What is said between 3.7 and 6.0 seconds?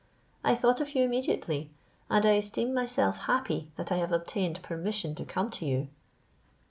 that I have obtained permission to come to you."